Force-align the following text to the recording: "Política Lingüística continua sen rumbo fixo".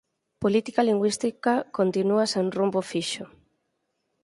"Política 0.43 0.81
Lingüística 0.89 1.53
continua 1.77 2.23
sen 2.33 2.45
rumbo 2.57 2.79
fixo". 2.91 3.25